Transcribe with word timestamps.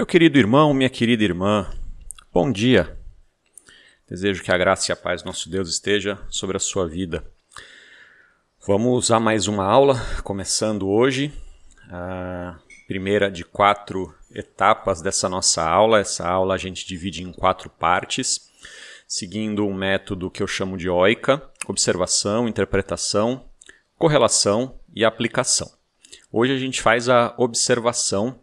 Meu 0.00 0.06
querido 0.06 0.38
irmão, 0.38 0.72
minha 0.72 0.88
querida 0.88 1.22
irmã, 1.22 1.70
bom 2.32 2.50
dia. 2.50 2.98
Desejo 4.08 4.42
que 4.42 4.50
a 4.50 4.56
graça 4.56 4.90
e 4.90 4.94
a 4.94 4.96
paz 4.96 5.20
do 5.20 5.26
nosso 5.26 5.50
Deus 5.50 5.68
esteja 5.68 6.18
sobre 6.30 6.56
a 6.56 6.58
sua 6.58 6.88
vida. 6.88 7.22
Vamos 8.66 9.10
a 9.10 9.20
mais 9.20 9.46
uma 9.46 9.62
aula, 9.62 10.00
começando 10.24 10.88
hoje, 10.88 11.30
a 11.90 12.58
primeira 12.88 13.30
de 13.30 13.44
quatro 13.44 14.14
etapas 14.34 15.02
dessa 15.02 15.28
nossa 15.28 15.62
aula. 15.68 16.00
Essa 16.00 16.26
aula 16.26 16.54
a 16.54 16.58
gente 16.58 16.86
divide 16.86 17.22
em 17.22 17.30
quatro 17.30 17.68
partes, 17.68 18.50
seguindo 19.06 19.66
um 19.66 19.74
método 19.74 20.30
que 20.30 20.42
eu 20.42 20.46
chamo 20.46 20.78
de 20.78 20.88
OICA: 20.88 21.46
observação, 21.68 22.48
interpretação, 22.48 23.44
correlação 23.98 24.80
e 24.96 25.04
aplicação. 25.04 25.70
Hoje 26.32 26.54
a 26.54 26.58
gente 26.58 26.80
faz 26.80 27.06
a 27.06 27.34
observação, 27.36 28.40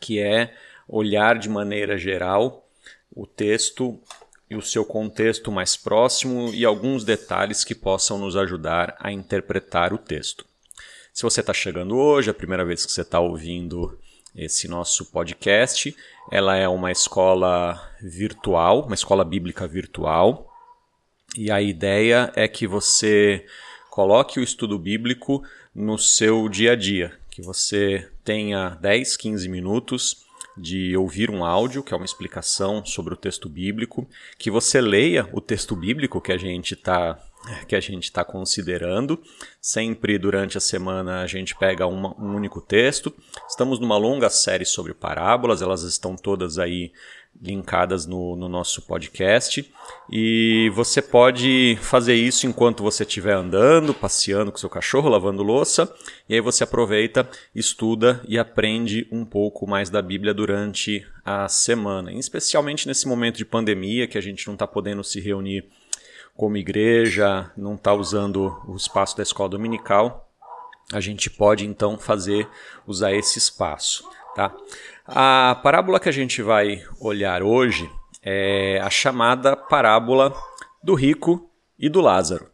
que 0.00 0.20
é 0.20 0.54
olhar 0.88 1.38
de 1.38 1.48
maneira 1.48 1.96
geral 1.98 2.66
o 3.14 3.26
texto 3.26 3.98
e 4.48 4.54
o 4.54 4.62
seu 4.62 4.84
contexto 4.84 5.50
mais 5.50 5.76
próximo 5.76 6.52
e 6.52 6.64
alguns 6.64 7.04
detalhes 7.04 7.64
que 7.64 7.74
possam 7.74 8.18
nos 8.18 8.36
ajudar 8.36 8.96
a 9.00 9.10
interpretar 9.10 9.92
o 9.92 9.98
texto. 9.98 10.44
Se 11.12 11.22
você 11.22 11.40
está 11.40 11.54
chegando 11.54 11.96
hoje, 11.96 12.28
é 12.28 12.30
a 12.30 12.34
primeira 12.34 12.64
vez 12.64 12.84
que 12.84 12.92
você 12.92 13.00
está 13.00 13.18
ouvindo 13.18 13.98
esse 14.34 14.68
nosso 14.68 15.06
podcast, 15.06 15.96
ela 16.30 16.56
é 16.56 16.68
uma 16.68 16.92
escola 16.92 17.80
virtual, 18.02 18.82
uma 18.82 18.94
escola 18.94 19.24
bíblica 19.24 19.66
virtual, 19.66 20.52
e 21.36 21.50
a 21.50 21.60
ideia 21.60 22.30
é 22.36 22.46
que 22.46 22.66
você 22.66 23.46
coloque 23.90 24.38
o 24.38 24.42
estudo 24.42 24.78
bíblico 24.78 25.42
no 25.74 25.98
seu 25.98 26.48
dia 26.50 26.72
a 26.72 26.76
dia, 26.76 27.18
que 27.30 27.40
você 27.40 28.10
tenha 28.22 28.70
10, 28.80 29.16
15 29.16 29.48
minutos 29.48 30.25
de 30.56 30.96
ouvir 30.96 31.30
um 31.30 31.44
áudio, 31.44 31.82
que 31.82 31.92
é 31.92 31.96
uma 31.96 32.06
explicação 32.06 32.84
sobre 32.84 33.14
o 33.14 33.16
texto 33.16 33.48
bíblico, 33.48 34.08
que 34.38 34.50
você 34.50 34.80
leia 34.80 35.28
o 35.32 35.40
texto 35.40 35.76
bíblico 35.76 36.20
que 36.20 36.32
a 36.32 36.38
gente 36.38 36.74
está 36.74 37.18
que 37.68 37.76
a 37.76 37.80
gente 37.80 38.04
está 38.04 38.24
considerando. 38.24 39.22
Sempre 39.60 40.18
durante 40.18 40.58
a 40.58 40.60
semana 40.60 41.22
a 41.22 41.26
gente 41.26 41.54
pega 41.54 41.86
uma, 41.86 42.08
um 42.20 42.34
único 42.34 42.60
texto. 42.60 43.14
Estamos 43.48 43.78
numa 43.78 43.96
longa 43.96 44.28
série 44.28 44.64
sobre 44.64 44.92
parábolas, 44.92 45.62
elas 45.62 45.82
estão 45.82 46.16
todas 46.16 46.58
aí 46.58 46.92
linkadas 47.42 48.06
no, 48.06 48.36
no, 48.36 48.48
nosso 48.48 48.82
podcast. 48.82 49.72
E 50.10 50.70
você 50.74 51.02
pode 51.02 51.78
fazer 51.80 52.14
isso 52.14 52.46
enquanto 52.46 52.82
você 52.82 53.02
estiver 53.02 53.34
andando, 53.34 53.92
passeando 53.94 54.50
com 54.50 54.58
seu 54.58 54.70
cachorro, 54.70 55.08
lavando 55.08 55.42
louça. 55.42 55.92
E 56.28 56.34
aí 56.34 56.40
você 56.40 56.64
aproveita, 56.64 57.28
estuda 57.54 58.20
e 58.26 58.38
aprende 58.38 59.06
um 59.10 59.24
pouco 59.24 59.66
mais 59.66 59.90
da 59.90 60.02
Bíblia 60.02 60.32
durante 60.32 61.06
a 61.24 61.48
semana. 61.48 62.12
Especialmente 62.12 62.86
nesse 62.86 63.06
momento 63.08 63.36
de 63.36 63.44
pandemia 63.44 64.06
que 64.06 64.18
a 64.18 64.22
gente 64.22 64.46
não 64.46 64.54
está 64.54 64.66
podendo 64.66 65.02
se 65.04 65.20
reunir 65.20 65.64
como 66.36 66.56
igreja, 66.56 67.50
não 67.56 67.74
está 67.74 67.94
usando 67.94 68.60
o 68.68 68.76
espaço 68.76 69.16
da 69.16 69.22
escola 69.22 69.48
dominical. 69.48 70.30
A 70.92 71.00
gente 71.00 71.28
pode 71.28 71.66
então 71.66 71.98
fazer 71.98 72.48
usar 72.86 73.12
esse 73.12 73.38
espaço, 73.38 74.08
tá? 74.36 74.54
A 75.06 75.58
parábola 75.62 75.98
que 75.98 76.10
a 76.10 76.12
gente 76.12 76.42
vai 76.42 76.84
olhar 77.00 77.42
hoje 77.42 77.90
é 78.22 78.78
a 78.82 78.90
chamada 78.90 79.56
parábola 79.56 80.34
do 80.84 80.94
rico 80.94 81.50
e 81.78 81.88
do 81.88 82.02
Lázaro. 82.02 82.46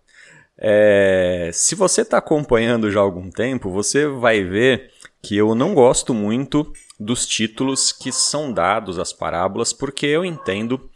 É, 0.57 1.51
se 1.53 1.75
você 1.75 2.03
está 2.03 2.19
acompanhando 2.19 2.89
já 2.91 3.01
há 3.01 3.03
algum 3.03 3.31
tempo, 3.31 3.69
você 3.69 4.07
vai 4.07 4.45
ver 4.45 4.91
que 5.21 5.37
eu 5.37 5.57
não 5.57 5.75
gosto 5.75 6.15
muito 6.15 6.73
dos 7.01 7.27
títulos 7.27 7.91
que 7.91 8.13
são 8.13 8.53
dados 8.53 8.99
às 8.99 9.13
parábolas, 9.13 9.73
porque 9.73 10.07
eu 10.07 10.25
entendo 10.25 10.89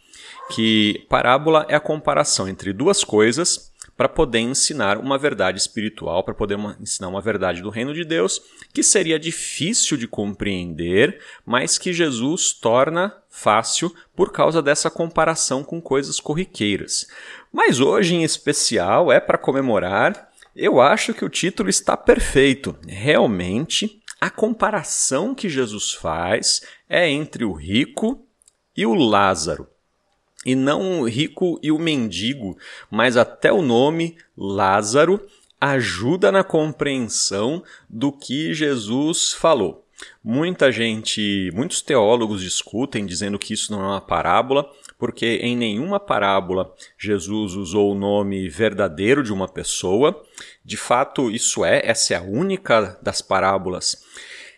que 0.51 1.05
parábola 1.09 1.65
é 1.67 1.75
a 1.75 1.81
comparação 1.81 2.47
entre 2.47 2.71
duas 2.71 3.03
coisas 3.03 3.73
para 3.97 4.07
poder 4.07 4.39
ensinar 4.39 4.99
uma 4.99 5.17
verdade 5.17 5.57
espiritual, 5.57 6.23
para 6.23 6.35
poder 6.35 6.55
uma, 6.55 6.77
ensinar 6.79 7.07
uma 7.07 7.19
verdade 7.19 7.63
do 7.63 7.71
reino 7.71 7.95
de 7.95 8.05
Deus 8.05 8.39
que 8.71 8.83
seria 8.83 9.17
difícil 9.17 9.97
de 9.97 10.07
compreender, 10.07 11.19
mas 11.43 11.79
que 11.79 11.91
Jesus 11.91 12.53
torna 12.53 13.17
fácil 13.27 13.93
por 14.15 14.31
causa 14.31 14.61
dessa 14.61 14.91
comparação 14.91 15.63
com 15.63 15.81
coisas 15.81 16.19
corriqueiras. 16.19 17.07
Mas 17.51 17.79
hoje, 17.79 18.13
em 18.13 18.23
especial, 18.23 19.11
é 19.11 19.19
para 19.19 19.37
comemorar. 19.37 20.29
Eu 20.55 20.79
acho 20.79 21.13
que 21.13 21.25
o 21.25 21.29
título 21.29 21.69
está 21.69 21.97
perfeito. 21.97 22.75
Realmente, 22.87 23.99
a 24.21 24.29
comparação 24.29 25.33
que 25.33 25.49
Jesus 25.49 25.93
faz 25.93 26.61
é 26.87 27.09
entre 27.09 27.43
o 27.43 27.53
rico 27.53 28.27
e 28.75 28.85
o 28.85 28.93
Lázaro 28.93 29.67
e 30.47 30.55
não 30.55 31.01
o 31.01 31.09
rico 31.09 31.59
e 31.61 31.73
o 31.73 31.77
mendigo, 31.77 32.57
mas 32.89 33.17
até 33.17 33.51
o 33.51 33.61
nome 33.61 34.15
Lázaro 34.37 35.19
ajuda 35.59 36.31
na 36.31 36.41
compreensão 36.41 37.61
do 37.89 38.13
que 38.13 38.53
Jesus 38.53 39.33
falou. 39.33 39.83
Muita 40.23 40.71
gente, 40.71 41.51
muitos 41.53 41.81
teólogos 41.81 42.41
discutem 42.41 43.05
dizendo 43.05 43.37
que 43.37 43.53
isso 43.53 43.73
não 43.73 43.83
é 43.83 43.87
uma 43.87 43.99
parábola, 43.99 44.71
porque 44.97 45.39
em 45.43 45.57
nenhuma 45.57 45.99
parábola 45.99 46.73
Jesus 46.97 47.53
usou 47.53 47.91
o 47.91 47.99
nome 47.99 48.47
verdadeiro 48.47 49.23
de 49.23 49.33
uma 49.33 49.49
pessoa. 49.49 50.23
De 50.63 50.77
fato, 50.77 51.29
isso 51.29 51.65
é, 51.65 51.81
essa 51.83 52.13
é 52.13 52.17
a 52.17 52.23
única 52.23 52.97
das 53.01 53.21
parábolas 53.21 54.01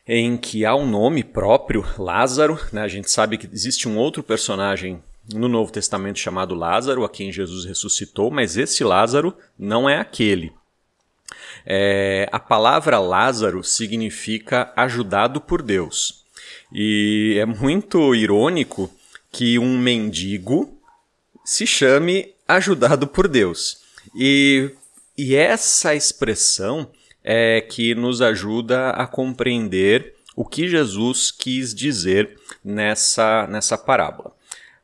em 0.05 0.37
que 0.37 0.65
há 0.65 0.75
um 0.75 0.87
nome 0.87 1.23
próprio, 1.23 1.83
Lázaro. 1.97 2.59
Né? 2.71 2.81
A 2.81 2.87
gente 2.87 3.09
sabe 3.09 3.37
que 3.37 3.49
existe 3.51 3.87
um 3.87 3.97
outro 3.97 4.21
personagem 4.21 5.01
no 5.33 5.47
Novo 5.47 5.71
Testamento 5.71 6.19
chamado 6.19 6.55
Lázaro, 6.55 7.03
a 7.03 7.09
quem 7.09 7.31
Jesus 7.31 7.65
ressuscitou, 7.65 8.31
mas 8.31 8.57
esse 8.57 8.83
Lázaro 8.83 9.35
não 9.57 9.89
é 9.89 9.97
aquele. 9.99 10.51
É, 11.65 12.27
a 12.31 12.39
palavra 12.39 12.99
Lázaro 12.99 13.63
significa 13.63 14.71
ajudado 14.75 15.39
por 15.39 15.61
Deus. 15.61 16.23
E 16.73 17.37
é 17.39 17.45
muito 17.45 18.15
irônico 18.15 18.91
que 19.31 19.59
um 19.59 19.77
mendigo 19.77 20.77
se 21.45 21.65
chame 21.65 22.33
ajudado 22.47 23.07
por 23.07 23.27
Deus. 23.27 23.81
E, 24.15 24.71
e 25.17 25.35
essa 25.35 25.93
expressão 25.93 26.89
é 27.23 27.61
que 27.61 27.93
nos 27.93 28.21
ajuda 28.21 28.91
a 28.91 29.05
compreender 29.05 30.15
o 30.35 30.45
que 30.45 30.67
Jesus 30.67 31.31
quis 31.31 31.73
dizer 31.75 32.39
nessa, 32.63 33.45
nessa 33.47 33.77
parábola. 33.77 34.33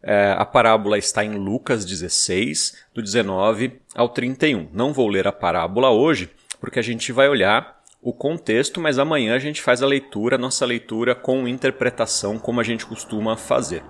É, 0.07 0.35
a 0.37 0.45
parábola 0.45 0.99
está 0.99 1.25
em 1.25 1.35
Lucas 1.35 1.83
16, 1.83 2.77
do 2.93 3.01
19 3.01 3.81
ao 3.95 4.07
31. 4.07 4.69
Não 4.71 4.93
vou 4.93 5.07
ler 5.07 5.27
a 5.27 5.31
parábola 5.31 5.89
hoje, 5.89 6.29
porque 6.61 6.77
a 6.77 6.83
gente 6.83 7.11
vai 7.11 7.27
olhar 7.27 7.81
o 8.03 8.13
contexto, 8.13 8.79
mas 8.79 8.99
amanhã 8.99 9.33
a 9.33 9.39
gente 9.39 9.63
faz 9.63 9.81
a 9.81 9.87
leitura, 9.87 10.37
nossa 10.37 10.63
leitura 10.63 11.15
com 11.15 11.47
interpretação, 11.47 12.37
como 12.37 12.59
a 12.59 12.63
gente 12.63 12.85
costuma 12.85 13.35
fazer. 13.35 13.81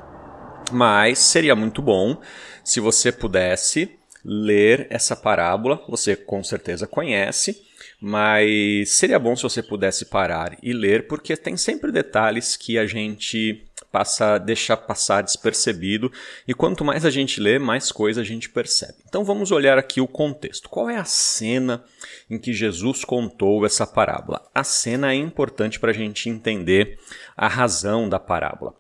Mas 0.71 1.19
seria 1.19 1.53
muito 1.53 1.81
bom 1.81 2.17
se 2.63 2.79
você 2.79 3.11
pudesse 3.11 3.91
ler 4.23 4.87
essa 4.89 5.17
parábola, 5.17 5.83
você 5.87 6.15
com 6.15 6.41
certeza 6.41 6.87
conhece, 6.87 7.61
mas 7.99 8.89
seria 8.91 9.19
bom 9.19 9.35
se 9.35 9.43
você 9.43 9.61
pudesse 9.61 10.05
parar 10.05 10.57
e 10.63 10.71
ler, 10.71 11.07
porque 11.07 11.35
tem 11.35 11.57
sempre 11.57 11.91
detalhes 11.91 12.55
que 12.55 12.77
a 12.79 12.87
gente 12.87 13.65
passa 13.95 14.37
deixar 14.37 14.75
passar 14.75 15.23
despercebido 15.23 16.11
e 16.45 16.53
quanto 16.53 16.83
mais 16.83 17.05
a 17.05 17.09
gente 17.09 17.39
lê, 17.39 17.57
mais 17.57 17.93
coisa 17.93 18.19
a 18.19 18.23
gente 18.25 18.49
percebe. 18.49 18.97
Então 19.07 19.23
vamos 19.23 19.51
olhar 19.51 19.77
aqui 19.77 20.01
o 20.01 20.07
contexto. 20.07 20.67
Qual 20.67 20.89
é 20.89 20.97
a 20.97 21.05
cena 21.05 21.81
em 22.29 22.37
que 22.37 22.51
Jesus 22.51 23.05
contou 23.05 23.65
essa 23.65 23.87
parábola? 23.87 24.45
A 24.53 24.65
cena 24.65 25.13
é 25.13 25.15
importante 25.15 25.79
para 25.79 25.91
a 25.91 25.93
gente 25.93 26.27
entender 26.27 26.99
a 27.37 27.47
razão 27.47 28.09
da 28.09 28.19
parábola. 28.19 28.75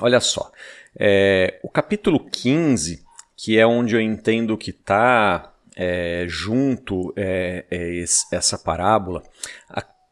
Olha 0.00 0.18
só, 0.18 0.50
é, 0.98 1.60
o 1.62 1.68
capítulo 1.68 2.18
15, 2.28 3.04
que 3.36 3.56
é 3.56 3.64
onde 3.64 3.94
eu 3.94 4.00
entendo 4.00 4.58
que 4.58 4.70
está 4.70 5.54
é, 5.76 6.24
junto 6.26 7.14
é, 7.16 7.66
é 7.70 8.04
essa 8.32 8.58
parábola, 8.58 9.22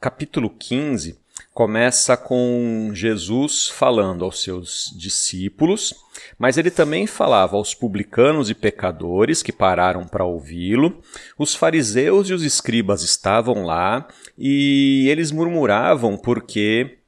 capítulo 0.01 0.49
15 0.49 1.22
começa 1.55 2.17
com 2.17 2.91
Jesus 2.95 3.69
falando 3.69 4.25
aos 4.25 4.43
seus 4.43 4.93
discípulos, 4.97 5.95
mas 6.39 6.57
ele 6.57 6.71
também 6.71 7.07
falava 7.07 7.57
aos 7.57 7.75
publicanos 7.75 8.49
e 8.49 8.55
pecadores 8.55 9.43
que 9.43 9.53
pararam 9.53 10.07
para 10.07 10.25
ouvi-lo. 10.25 11.03
Os 11.39 11.55
fariseus 11.55 12.29
e 12.29 12.35
os 12.35 12.43
escribas 12.43 13.03
estavam 13.03 13.65
lá 13.65 14.09
e 14.39 15.07
eles 15.11 15.31
murmuravam 15.31 16.17
porque 16.17 16.99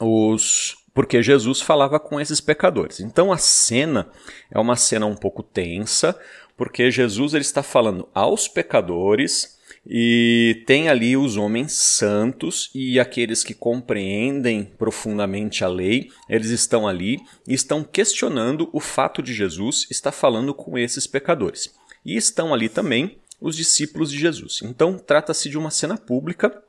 os 0.00 0.76
porque 0.94 1.22
Jesus 1.22 1.62
falava 1.62 1.98
com 1.98 2.20
esses 2.20 2.38
pecadores. 2.38 3.00
Então 3.00 3.32
a 3.32 3.38
cena 3.38 4.10
é 4.50 4.58
uma 4.58 4.76
cena 4.76 5.06
um 5.06 5.16
pouco 5.16 5.42
tensa, 5.42 6.14
porque 6.54 6.90
Jesus 6.90 7.32
ele 7.32 7.40
está 7.40 7.62
falando 7.62 8.06
aos 8.14 8.46
pecadores 8.46 9.58
E 9.84 10.62
tem 10.64 10.88
ali 10.88 11.16
os 11.16 11.36
homens 11.36 11.72
santos 11.72 12.70
e 12.72 13.00
aqueles 13.00 13.42
que 13.42 13.52
compreendem 13.52 14.64
profundamente 14.78 15.64
a 15.64 15.68
lei, 15.68 16.08
eles 16.28 16.50
estão 16.50 16.86
ali 16.86 17.18
e 17.46 17.54
estão 17.54 17.82
questionando 17.82 18.70
o 18.72 18.78
fato 18.78 19.20
de 19.20 19.34
Jesus 19.34 19.86
estar 19.90 20.12
falando 20.12 20.54
com 20.54 20.78
esses 20.78 21.06
pecadores. 21.06 21.74
E 22.04 22.16
estão 22.16 22.54
ali 22.54 22.68
também 22.68 23.18
os 23.40 23.56
discípulos 23.56 24.10
de 24.10 24.18
Jesus. 24.18 24.60
Então, 24.62 24.96
trata-se 24.96 25.50
de 25.50 25.58
uma 25.58 25.70
cena 25.70 25.98
pública. 25.98 26.62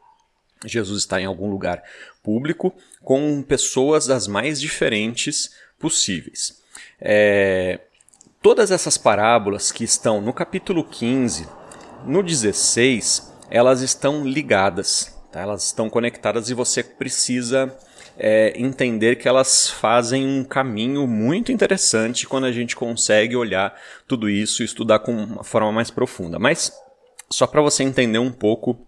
Jesus 0.65 1.04
está 1.04 1.21
em 1.21 1.25
algum 1.25 1.50
lugar 1.50 1.83
público 2.24 2.74
com 3.04 3.44
pessoas 3.44 4.07
das 4.07 4.27
mais 4.27 4.60
diferentes 4.60 5.51
possíveis. 5.77 6.60
É, 7.00 7.80
todas 8.42 8.71
essas 8.71 8.98
parábolas 8.98 9.71
que 9.71 9.83
estão 9.83 10.19
no 10.19 10.33
capítulo 10.33 10.83
15, 10.83 11.48
no 12.05 12.21
16, 12.21 13.31
elas 13.50 13.81
estão 13.81 14.25
ligadas, 14.25 15.15
tá? 15.31 15.41
elas 15.41 15.65
estão 15.65 15.89
conectadas 15.89 16.50
e 16.50 16.53
você 16.53 16.83
precisa 16.83 17.75
é, 18.17 18.53
entender 18.59 19.15
que 19.15 19.27
elas 19.27 19.69
fazem 19.69 20.25
um 20.25 20.44
caminho 20.44 21.07
muito 21.07 21.51
interessante 21.51 22.27
quando 22.27 22.45
a 22.45 22.51
gente 22.51 22.75
consegue 22.75 23.35
olhar 23.35 23.75
tudo 24.07 24.29
isso 24.29 24.61
e 24.61 24.65
estudar 24.65 25.00
com 25.00 25.11
uma 25.11 25.44
forma 25.44 25.71
mais 25.71 25.89
profunda. 25.89 26.38
Mas 26.38 26.71
só 27.29 27.47
para 27.47 27.61
você 27.61 27.83
entender 27.83 28.19
um 28.19 28.31
pouco 28.31 28.88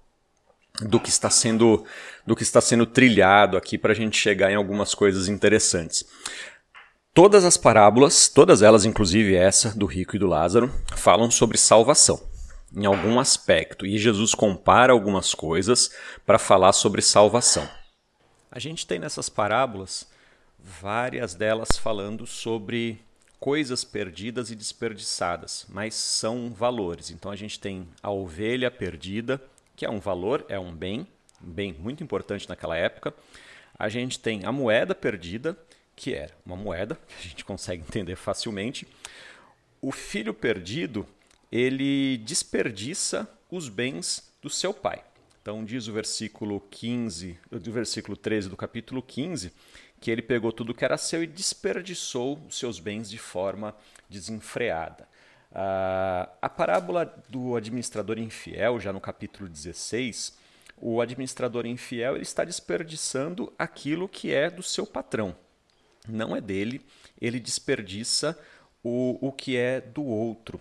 do 0.81 0.99
que 0.99 1.09
está 1.09 1.29
sendo 1.29 1.85
do 2.27 2.35
que 2.35 2.43
está 2.43 2.59
sendo 2.59 2.85
trilhado 2.85 3.55
aqui 3.55 3.77
para 3.77 3.93
a 3.93 3.95
gente 3.95 4.17
chegar 4.17 4.51
em 4.51 4.55
algumas 4.55 4.93
coisas 4.93 5.29
interessantes. 5.29 6.03
Todas 7.13 7.45
as 7.45 7.55
parábolas, 7.55 8.27
todas 8.27 8.61
elas, 8.61 8.83
inclusive 8.83 9.35
essa 9.35 9.69
do 9.69 9.85
rico 9.85 10.17
e 10.17 10.19
do 10.19 10.27
Lázaro, 10.27 10.69
falam 10.97 11.31
sobre 11.31 11.57
salvação 11.57 12.34
em 12.75 12.85
algum 12.85 13.19
aspecto 13.19 13.85
e 13.85 13.97
Jesus 13.97 14.35
compara 14.35 14.91
algumas 14.91 15.33
coisas 15.33 15.89
para 16.25 16.37
falar 16.37 16.73
sobre 16.73 17.01
salvação. 17.01 17.67
A 18.51 18.59
gente 18.59 18.85
tem 18.85 18.99
nessas 18.99 19.29
parábolas 19.29 20.07
várias 20.59 21.35
delas 21.35 21.77
falando 21.77 22.25
sobre 22.25 22.99
coisas 23.39 23.83
perdidas 23.83 24.49
e 24.49 24.55
desperdiçadas, 24.55 25.65
mas 25.69 25.93
são 25.93 26.51
valores. 26.51 27.11
Então 27.11 27.31
a 27.31 27.35
gente 27.35 27.59
tem 27.59 27.87
a 28.01 28.09
ovelha 28.09 28.71
perdida, 28.71 29.41
que 29.75 29.85
é 29.85 29.89
um 29.89 29.99
valor, 29.99 30.45
é 30.49 30.59
um 30.59 30.73
bem, 30.73 31.07
um 31.43 31.51
bem 31.51 31.73
muito 31.73 32.03
importante 32.03 32.49
naquela 32.49 32.75
época. 32.75 33.13
A 33.77 33.89
gente 33.89 34.19
tem 34.19 34.45
a 34.45 34.51
moeda 34.51 34.95
perdida, 34.95 35.57
que 35.95 36.13
era 36.13 36.33
uma 36.45 36.55
moeda, 36.55 36.95
que 37.07 37.15
a 37.19 37.29
gente 37.29 37.45
consegue 37.45 37.83
entender 37.87 38.15
facilmente. 38.15 38.87
O 39.81 39.91
filho 39.91 40.33
perdido, 40.33 41.05
ele 41.51 42.17
desperdiça 42.17 43.29
os 43.49 43.69
bens 43.69 44.31
do 44.41 44.49
seu 44.49 44.73
pai. 44.73 45.03
Então 45.41 45.63
diz 45.63 45.87
o 45.87 45.93
versículo 45.93 46.59
15, 46.71 47.39
do 47.51 47.71
versículo 47.71 48.17
13 48.17 48.49
do 48.49 48.57
capítulo 48.57 49.01
15, 49.01 49.51
que 50.01 50.09
ele 50.09 50.21
pegou 50.21 50.51
tudo 50.51 50.73
que 50.73 50.83
era 50.83 50.97
seu 50.97 51.23
e 51.23 51.27
desperdiçou 51.27 52.39
os 52.47 52.57
seus 52.57 52.79
bens 52.79 53.09
de 53.09 53.17
forma 53.17 53.75
desenfreada. 54.09 55.07
Uh, 55.51 56.27
a 56.41 56.49
parábola 56.49 57.05
do 57.29 57.55
administrador 57.55 58.17
infiel, 58.19 58.79
já 58.79 58.91
no 58.91 58.99
capítulo 58.99 59.47
16, 59.47 60.35
o 60.77 60.99
administrador 60.99 61.65
infiel 61.65 62.15
ele 62.15 62.23
está 62.23 62.43
desperdiçando 62.43 63.53
aquilo 63.57 64.09
que 64.09 64.33
é 64.33 64.49
do 64.49 64.61
seu 64.61 64.85
patrão. 64.85 65.35
Não 66.07 66.35
é 66.35 66.41
dele, 66.41 66.81
ele 67.21 67.39
desperdiça 67.39 68.37
o, 68.83 69.17
o 69.21 69.31
que 69.31 69.55
é 69.55 69.79
do 69.79 70.03
outro. 70.03 70.59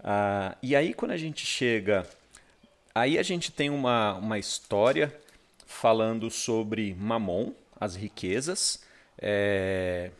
Uh, 0.00 0.56
e 0.62 0.74
aí, 0.74 0.92
quando 0.92 1.12
a 1.12 1.16
gente 1.16 1.46
chega 1.46 2.06
Aí 2.94 3.18
a 3.18 3.22
gente 3.22 3.52
tem 3.52 3.70
uma, 3.70 4.14
uma 4.14 4.38
história 4.38 5.14
falando 5.64 6.28
sobre 6.28 6.94
Mamon, 6.94 7.52
as 7.78 7.94
riquezas, 7.94 8.82
é, 9.16 10.10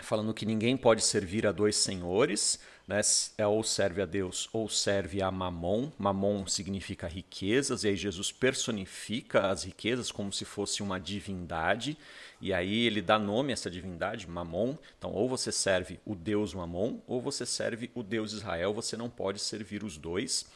falando 0.00 0.34
que 0.34 0.44
ninguém 0.44 0.76
pode 0.76 1.02
servir 1.02 1.46
a 1.46 1.52
dois 1.52 1.76
senhores, 1.76 2.58
né? 2.86 3.00
É 3.36 3.46
ou 3.46 3.62
serve 3.62 4.02
a 4.02 4.06
Deus 4.06 4.48
ou 4.52 4.68
serve 4.68 5.22
a 5.22 5.30
Mamon. 5.30 5.92
Mamon 5.96 6.48
significa 6.48 7.06
riquezas, 7.06 7.84
e 7.84 7.88
aí 7.88 7.96
Jesus 7.96 8.32
personifica 8.32 9.46
as 9.48 9.62
riquezas 9.62 10.10
como 10.10 10.32
se 10.32 10.44
fosse 10.44 10.82
uma 10.82 10.98
divindade. 10.98 11.96
E 12.40 12.52
aí 12.52 12.86
ele 12.86 13.02
dá 13.02 13.18
nome 13.18 13.50
a 13.50 13.54
essa 13.54 13.70
divindade, 13.70 14.28
Mamon. 14.28 14.76
Então, 14.96 15.10
ou 15.10 15.28
você 15.28 15.50
serve 15.50 15.98
o 16.04 16.14
Deus 16.14 16.54
Mamon, 16.54 17.00
ou 17.06 17.20
você 17.20 17.44
serve 17.44 17.90
o 17.94 18.02
Deus 18.02 18.32
Israel. 18.32 18.72
Você 18.74 18.96
não 18.96 19.10
pode 19.10 19.40
servir 19.40 19.82
os 19.82 19.96
dois. 19.96 20.46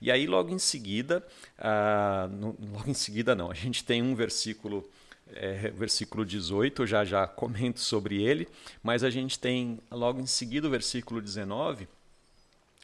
E 0.00 0.10
aí, 0.10 0.26
logo 0.26 0.50
em 0.50 0.58
seguida, 0.58 1.26
uh, 1.58 2.28
no, 2.28 2.56
logo 2.72 2.90
em 2.90 2.94
seguida 2.94 3.34
não, 3.34 3.50
a 3.50 3.54
gente 3.54 3.84
tem 3.84 4.02
um 4.02 4.14
versículo, 4.14 4.88
é, 5.34 5.70
versículo 5.70 6.24
18, 6.24 6.82
eu 6.82 6.86
já 6.86 7.04
já 7.04 7.26
comento 7.26 7.80
sobre 7.80 8.22
ele, 8.22 8.48
mas 8.82 9.02
a 9.02 9.10
gente 9.10 9.38
tem 9.38 9.80
logo 9.90 10.20
em 10.20 10.26
seguida 10.26 10.68
o 10.68 10.70
versículo 10.70 11.20
19, 11.20 11.88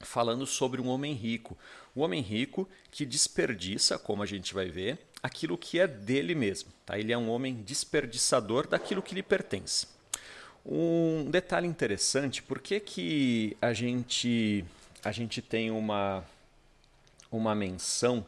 falando 0.01 0.47
sobre 0.47 0.81
um 0.81 0.89
homem 0.89 1.13
rico. 1.13 1.57
O 1.95 2.01
homem 2.01 2.23
rico 2.23 2.69
que 2.91 3.05
desperdiça, 3.05 3.99
como 3.99 4.23
a 4.23 4.27
gente 4.27 4.55
vai 4.55 4.69
ver, 4.69 4.99
aquilo 5.23 5.59
que 5.59 5.79
é 5.79 5.87
dele 5.87 6.35
mesmo. 6.35 6.71
Tá? 6.87 6.99
Ele 6.99 7.13
é 7.13 7.19
um 7.19 7.29
homem 7.31 7.55
desperdiçador 7.63 8.67
daquilo 8.67 9.03
que 9.03 9.15
lhe 9.15 9.23
pertence. 9.23 9.87
Um 10.65 11.31
detalhe 11.31 11.67
interessante, 11.67 12.43
por 12.43 12.61
que, 12.61 12.79
que 12.79 13.57
a, 13.61 13.73
gente, 13.73 14.65
a 15.03 15.11
gente 15.11 15.41
tem 15.41 15.71
uma, 15.71 16.25
uma 17.31 17.55
menção 17.55 18.27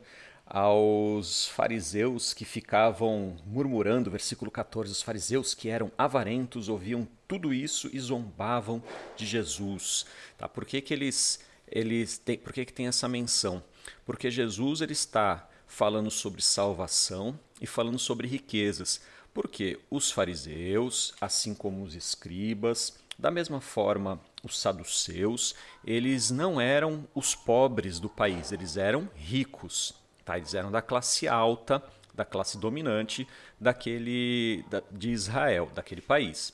aos 0.51 1.47
fariseus 1.47 2.35
que 2.35 2.45
ficavam 2.45 3.37
murmurando, 3.47 4.11
versículo 4.11 4.51
14, 4.51 4.91
os 4.91 5.01
fariseus 5.01 5.55
que 5.55 5.69
eram 5.69 5.93
avarentos 5.97 6.69
ouviam 6.69 7.07
tudo 7.29 7.55
isso 7.55 7.89
e 7.93 8.01
zombavam 8.01 8.83
de 9.17 9.25
Jesus. 9.25 10.05
Tá? 10.37 10.49
Por 10.49 10.65
que, 10.65 10.81
que 10.81 10.93
eles, 10.93 11.39
eles 11.71 12.19
têm, 12.19 12.39
por 12.39 12.53
que, 12.53 12.65
que 12.65 12.73
tem 12.73 12.87
essa 12.87 13.09
menção? 13.09 13.63
Porque 14.05 14.31
Jesus 14.31 14.81
ele 14.81 14.93
está 14.93 15.49
falando 15.67 16.11
sobre 16.11 16.43
salvação 16.43 17.39
e 17.61 17.67
falando 17.67 17.99
sobre 17.99 18.27
riquezas. 18.27 19.01
Porque 19.33 19.79
os 19.89 20.11
fariseus, 20.11 21.15
assim 21.21 21.55
como 21.55 21.85
os 21.85 21.95
escribas, 21.95 22.99
da 23.17 23.31
mesma 23.31 23.61
forma 23.61 24.21
os 24.43 24.59
saduceus, 24.59 25.55
eles 25.85 26.31
não 26.31 26.61
eram 26.61 27.07
os 27.15 27.35
pobres 27.35 28.01
do 28.01 28.09
país, 28.09 28.51
eles 28.51 28.77
eram 28.77 29.09
ricos. 29.15 29.95
Tá? 30.25 30.37
Eles 30.37 30.55
eram 30.55 30.71
da 30.71 30.83
classe 30.83 31.29
alta, 31.29 31.83
da 32.15 32.25
classe 32.25 32.59
dominante 32.59 33.29
daquele 33.61 34.65
da, 34.69 34.83
de 34.91 35.11
Israel, 35.11 35.71
daquele 35.75 36.01
país. 36.01 36.53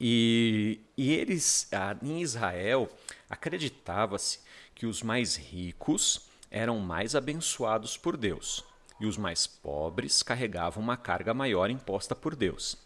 E, 0.00 0.80
e 0.96 1.12
eles, 1.12 1.68
em 2.02 2.20
Israel, 2.20 2.88
acreditava-se 3.28 4.40
que 4.74 4.86
os 4.86 5.02
mais 5.02 5.36
ricos 5.36 6.28
eram 6.50 6.78
mais 6.78 7.14
abençoados 7.14 7.96
por 7.96 8.16
Deus, 8.16 8.64
e 9.00 9.06
os 9.06 9.16
mais 9.16 9.46
pobres 9.46 10.22
carregavam 10.22 10.82
uma 10.82 10.96
carga 10.96 11.34
maior 11.34 11.70
imposta 11.70 12.14
por 12.14 12.36
Deus. 12.36 12.76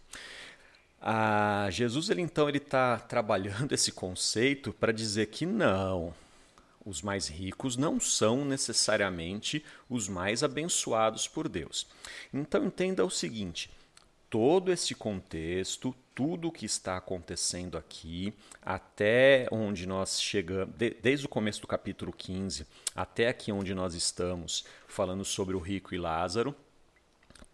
Ah, 1.00 1.68
Jesus 1.70 2.10
ele 2.10 2.22
então 2.22 2.48
ele 2.48 2.58
está 2.58 2.98
trabalhando 2.98 3.72
esse 3.72 3.92
conceito 3.92 4.72
para 4.72 4.92
dizer 4.92 5.26
que 5.26 5.46
não, 5.46 6.12
os 6.84 7.02
mais 7.02 7.28
ricos 7.28 7.76
não 7.76 8.00
são 8.00 8.44
necessariamente 8.44 9.64
os 9.88 10.08
mais 10.08 10.42
abençoados 10.42 11.28
por 11.28 11.48
Deus. 11.48 11.86
Então 12.32 12.64
entenda 12.64 13.04
o 13.04 13.10
seguinte: 13.10 13.70
todo 14.30 14.72
esse 14.72 14.94
contexto, 14.94 15.94
tudo 16.14 16.48
o 16.48 16.52
que 16.52 16.66
está 16.66 16.96
acontecendo 16.96 17.78
aqui, 17.78 18.34
até 18.62 19.46
onde 19.50 19.86
nós 19.86 20.20
chegamos, 20.20 20.74
desde 21.00 21.26
o 21.26 21.28
começo 21.28 21.60
do 21.60 21.66
capítulo 21.66 22.12
15 22.12 22.66
até 22.94 23.28
aqui 23.28 23.52
onde 23.52 23.74
nós 23.74 23.94
estamos, 23.94 24.64
falando 24.86 25.24
sobre 25.24 25.54
o 25.56 25.60
rico 25.60 25.94
e 25.94 25.98
Lázaro, 25.98 26.54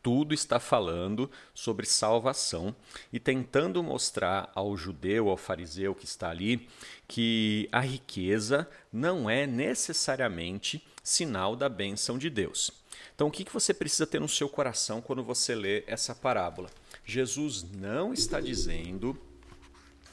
tudo 0.03 0.35
está 0.35 0.61
falando 0.61 1.31
sobre 1.55 1.87
salvação 1.87 2.77
e 3.11 3.19
tentando 3.19 3.83
mostrar 3.83 4.51
ao 4.55 4.77
judeu, 4.77 5.31
ao 5.31 5.37
fariseu 5.37 5.95
que 5.95 6.05
está 6.05 6.29
ali, 6.29 6.69
que 7.09 7.69
a 7.73 7.81
riqueza 7.81 8.69
não 8.93 9.31
é 9.31 9.47
necessariamente 9.47 10.87
sinal 11.03 11.57
da 11.57 11.71
bênção 11.71 12.19
de 12.19 12.29
Deus. 12.29 12.71
Então, 13.15 13.29
o 13.29 13.31
que 13.31 13.45
você 13.53 13.75
precisa 13.75 14.07
ter 14.07 14.21
no 14.21 14.29
seu 14.29 14.49
coração 14.49 15.01
quando 15.01 15.23
você 15.23 15.55
lê 15.55 15.85
essa 15.87 16.15
parábola? 16.15 16.71
Jesus 17.05 17.63
não 17.63 18.13
está 18.13 18.41
dizendo 18.41 19.19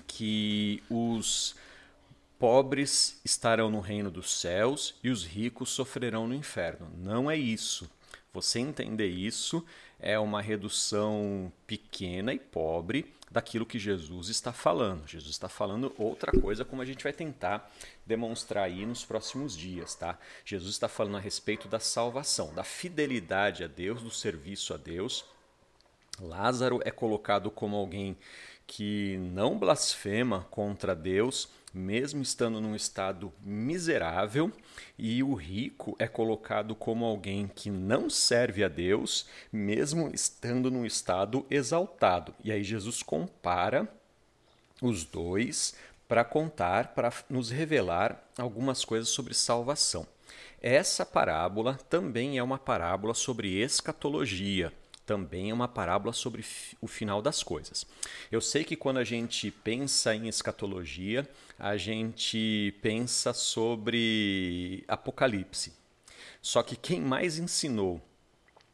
que 0.08 0.84
os 0.90 1.56
pobres 2.38 3.20
estarão 3.24 3.70
no 3.70 3.80
reino 3.80 4.10
dos 4.10 4.40
céus 4.40 4.96
e 5.04 5.10
os 5.10 5.24
ricos 5.24 5.70
sofrerão 5.70 6.28
no 6.28 6.34
inferno. 6.34 6.92
Não 6.98 7.30
é 7.30 7.38
isso. 7.38 7.90
Você 8.34 8.60
entender 8.60 9.08
isso 9.08 9.66
é 10.00 10.18
uma 10.18 10.42
redução 10.42 11.52
pequena 11.68 12.34
e 12.34 12.40
pobre 12.40 13.14
daquilo 13.30 13.66
que 13.66 13.78
Jesus 13.78 14.30
está 14.30 14.54
falando. 14.54 15.06
Jesus 15.06 15.32
está 15.32 15.50
falando 15.50 15.94
outra 15.98 16.32
coisa, 16.32 16.64
como 16.64 16.82
a 16.82 16.86
gente 16.86 17.04
vai 17.04 17.12
tentar 17.12 17.70
demonstrar 18.06 18.66
aí 18.66 18.86
nos 18.86 19.04
próximos 19.04 19.56
dias, 19.56 19.96
tá? 19.96 20.18
Jesus 20.46 20.74
está 20.74 20.88
falando 20.88 21.18
a 21.18 21.20
respeito 21.20 21.68
da 21.68 21.80
salvação, 21.80 22.54
da 22.54 22.64
fidelidade 22.64 23.66
a 23.66 23.68
Deus, 23.68 24.02
do 24.02 24.12
serviço 24.12 24.74
a 24.74 24.78
Deus. 24.78 25.26
Lázaro 26.18 26.80
é 26.86 26.92
colocado 26.92 27.52
como 27.52 27.76
alguém 27.76 28.18
que 28.74 29.18
não 29.18 29.58
blasfema 29.58 30.48
contra 30.50 30.96
Deus, 30.96 31.50
mesmo 31.74 32.22
estando 32.22 32.62
num 32.62 32.74
estado 32.74 33.34
miserável, 33.44 34.50
e 34.98 35.22
o 35.22 35.34
rico 35.34 35.94
é 36.00 36.08
colocado 36.08 36.74
como 36.74 37.04
alguém 37.04 37.50
que 37.54 37.70
não 37.70 38.10
serve 38.10 38.64
a 38.64 38.70
Deus, 38.70 39.28
mesmo 39.52 40.10
estando 40.14 40.72
num 40.72 40.86
estado 40.86 41.46
exaltado. 41.52 42.34
E 42.42 42.50
aí 42.50 42.64
Jesus 42.64 43.04
compara 43.04 43.86
os 44.82 45.04
dois 45.04 45.76
para 46.08 46.24
contar, 46.24 46.96
para 46.96 47.12
nos 47.30 47.50
revelar 47.50 48.24
algumas 48.38 48.86
coisas 48.86 49.10
sobre 49.10 49.34
salvação. 49.34 50.08
Essa 50.62 51.06
parábola 51.06 51.78
também 51.90 52.38
é 52.38 52.44
uma 52.44 52.58
parábola 52.58 53.14
sobre 53.14 53.62
escatologia 53.62 54.72
também 55.12 55.50
é 55.50 55.54
uma 55.54 55.68
parábola 55.68 56.14
sobre 56.14 56.42
o 56.80 56.88
final 56.88 57.22
das 57.22 57.44
coisas. 57.44 57.86
Eu 58.32 58.40
sei 58.40 58.64
que 58.64 58.78
quando 58.78 58.96
a 58.96 59.04
gente 59.04 59.52
pensa 59.52 60.16
em 60.16 60.30
escatologia, 60.30 61.30
a 61.60 61.76
gente 61.76 62.74
pensa 62.82 63.34
sobre 63.34 64.86
Apocalipse. 64.88 65.74
Só 66.42 66.64
que 66.64 66.78
quem 66.78 67.02
mais 67.02 67.38
ensinou 67.38 68.02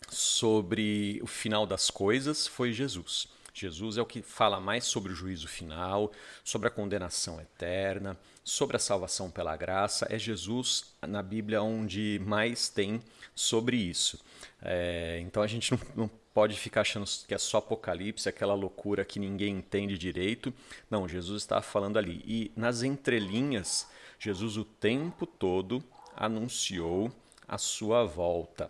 sobre 0.07 1.19
o 1.23 1.27
final 1.27 1.65
das 1.65 1.89
coisas 1.89 2.45
foi 2.45 2.71
Jesus. 2.71 3.27
Jesus 3.51 3.97
é 3.97 4.01
o 4.03 4.05
que 4.05 4.21
fala 4.21 4.59
mais 4.59 4.85
sobre 4.85 5.11
o 5.11 5.15
juízo 5.15 5.47
final, 5.47 6.11
sobre 6.43 6.67
a 6.67 6.71
condenação 6.71 7.41
eterna, 7.41 8.15
sobre 8.43 8.75
a 8.75 8.79
salvação 8.79 9.31
pela 9.31 9.57
graça. 9.57 10.05
É 10.11 10.19
Jesus 10.19 10.93
na 11.01 11.23
Bíblia 11.23 11.63
onde 11.63 12.21
mais 12.23 12.69
tem 12.69 13.01
sobre 13.33 13.77
isso. 13.77 14.19
É, 14.61 15.19
então 15.23 15.41
a 15.41 15.47
gente 15.47 15.71
não, 15.71 15.79
não 15.95 16.11
pode 16.37 16.55
ficar 16.55 16.81
achando 16.81 17.07
que 17.27 17.33
é 17.33 17.37
só 17.39 17.57
Apocalipse, 17.57 18.29
aquela 18.29 18.53
loucura 18.53 19.03
que 19.03 19.17
ninguém 19.17 19.57
entende 19.57 19.97
direito. 19.97 20.53
Não, 20.87 21.07
Jesus 21.07 21.41
está 21.41 21.63
falando 21.63 21.97
ali. 21.97 22.23
E 22.27 22.51
nas 22.55 22.83
entrelinhas, 22.83 23.87
Jesus 24.19 24.55
o 24.55 24.63
tempo 24.63 25.25
todo 25.25 25.83
anunciou 26.15 27.11
a 27.47 27.57
sua 27.57 28.05
volta. 28.05 28.69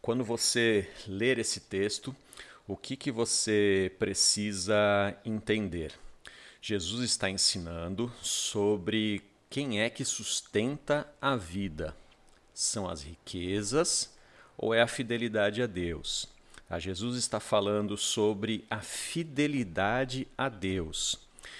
Quando 0.00 0.24
você 0.24 0.88
ler 1.06 1.38
esse 1.38 1.60
texto, 1.60 2.16
o 2.66 2.78
que, 2.78 2.96
que 2.96 3.10
você 3.10 3.92
precisa 3.98 5.14
entender? 5.26 5.92
Jesus 6.62 7.04
está 7.04 7.28
ensinando 7.28 8.10
sobre 8.22 9.22
quem 9.50 9.82
é 9.82 9.90
que 9.90 10.02
sustenta 10.02 11.06
a 11.20 11.36
vida. 11.36 11.94
São 12.54 12.88
as 12.88 13.02
riquezas 13.02 14.16
ou 14.62 14.72
é 14.72 14.80
a 14.80 14.86
fidelidade 14.86 15.60
a 15.60 15.66
Deus? 15.66 16.28
A 16.70 16.78
Jesus 16.78 17.18
está 17.18 17.40
falando 17.40 17.96
sobre 17.96 18.64
a 18.70 18.78
fidelidade 18.78 20.28
a 20.38 20.48
Deus. 20.48 21.18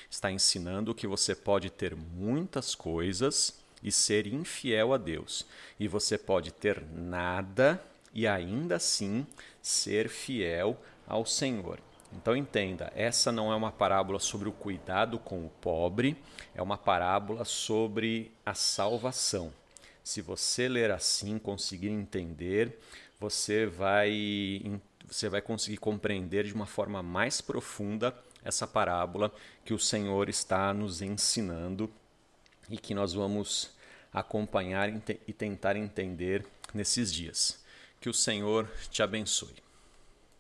Está 0.08 0.30
ensinando 0.30 0.94
que 0.94 1.08
você 1.08 1.34
pode 1.34 1.68
ter 1.68 1.96
muitas 1.96 2.76
coisas 2.76 3.60
e 3.82 3.90
ser 3.90 4.28
infiel 4.28 4.94
a 4.94 4.98
Deus. 4.98 5.44
E 5.80 5.88
você 5.88 6.16
pode 6.16 6.52
ter 6.52 6.80
nada 6.94 7.82
e 8.14 8.24
ainda 8.24 8.76
assim 8.76 9.26
ser 9.60 10.08
fiel 10.08 10.80
ao 11.04 11.26
Senhor. 11.26 11.80
Então 12.12 12.36
entenda, 12.36 12.92
essa 12.94 13.32
não 13.32 13.52
é 13.52 13.56
uma 13.56 13.72
parábola 13.72 14.20
sobre 14.20 14.48
o 14.48 14.52
cuidado 14.52 15.18
com 15.18 15.44
o 15.44 15.50
pobre, 15.60 16.16
é 16.54 16.62
uma 16.62 16.78
parábola 16.78 17.44
sobre 17.44 18.30
a 18.46 18.54
salvação. 18.54 19.52
Se 20.02 20.20
você 20.20 20.68
ler 20.68 20.90
assim, 20.90 21.38
conseguir 21.38 21.88
entender, 21.88 22.78
você 23.20 23.66
vai 23.66 24.80
você 25.06 25.28
vai 25.28 25.42
conseguir 25.42 25.76
compreender 25.76 26.44
de 26.44 26.54
uma 26.54 26.66
forma 26.66 27.02
mais 27.02 27.40
profunda 27.40 28.16
essa 28.44 28.66
parábola 28.66 29.32
que 29.64 29.74
o 29.74 29.78
Senhor 29.78 30.28
está 30.28 30.72
nos 30.72 31.02
ensinando 31.02 31.92
e 32.70 32.76
que 32.78 32.94
nós 32.94 33.12
vamos 33.12 33.70
acompanhar 34.12 34.88
e 35.26 35.32
tentar 35.32 35.76
entender 35.76 36.44
nesses 36.74 37.12
dias. 37.12 37.62
Que 38.00 38.08
o 38.08 38.14
Senhor 38.14 38.68
te 38.90 39.02
abençoe. 39.02 39.61